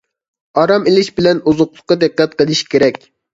ئارام 0.61 0.87
ئېلىش 0.91 1.11
بىلەن 1.19 1.41
ئوزۇقلۇققا 1.51 1.99
دىققەت 2.05 2.35
قىلىش 2.41 2.65
كېرەك. 2.73 3.01